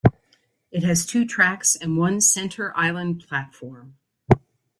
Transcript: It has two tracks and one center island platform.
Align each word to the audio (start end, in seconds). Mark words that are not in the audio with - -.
It 0.71 0.81
has 0.81 1.05
two 1.05 1.25
tracks 1.27 1.75
and 1.75 1.95
one 1.95 2.21
center 2.21 2.75
island 2.75 3.23
platform. 3.27 3.97